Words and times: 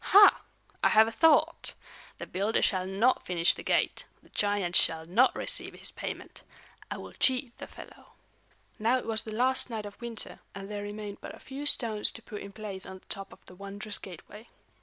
Ha! 0.15 0.41
I 0.83 0.89
have 0.89 1.07
a 1.07 1.11
thought! 1.11 1.75
The 2.17 2.25
builder 2.25 2.63
shall 2.63 2.87
not 2.87 3.23
finish 3.23 3.53
the 3.53 3.61
gate; 3.61 4.05
the 4.23 4.29
giant 4.29 4.75
shall 4.75 5.05
not 5.05 5.35
receive 5.35 5.75
his 5.75 5.91
payment. 5.91 6.41
I 6.89 6.97
will 6.97 7.13
cheat 7.13 7.55
the 7.59 7.67
fellow." 7.67 8.13
Now 8.79 8.97
it 8.97 9.05
was 9.05 9.21
the 9.21 9.31
last 9.31 9.69
night 9.69 9.85
of 9.85 10.01
winter, 10.01 10.39
and 10.55 10.71
there 10.71 10.81
remained 10.81 11.21
but 11.21 11.35
a 11.35 11.39
few 11.39 11.67
stones 11.67 12.09
to 12.13 12.23
put 12.23 12.41
in 12.41 12.51
place 12.51 12.87
on 12.87 12.97
the 12.97 13.05
top 13.09 13.31
of 13.31 13.45
the 13.45 13.53
wondrous 13.53 13.99
gateway. 13.99 14.47